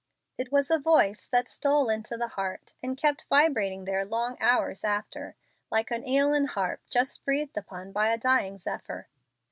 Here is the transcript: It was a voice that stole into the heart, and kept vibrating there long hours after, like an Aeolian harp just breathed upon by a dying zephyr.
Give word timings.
It 0.35 0.51
was 0.51 0.71
a 0.71 0.79
voice 0.79 1.27
that 1.27 1.47
stole 1.47 1.87
into 1.87 2.17
the 2.17 2.29
heart, 2.29 2.73
and 2.81 2.97
kept 2.97 3.27
vibrating 3.29 3.85
there 3.85 4.03
long 4.03 4.35
hours 4.41 4.83
after, 4.83 5.35
like 5.69 5.91
an 5.91 6.03
Aeolian 6.07 6.47
harp 6.47 6.81
just 6.89 7.23
breathed 7.23 7.55
upon 7.55 7.91
by 7.91 8.07
a 8.07 8.17
dying 8.17 8.57
zephyr. 8.57 9.09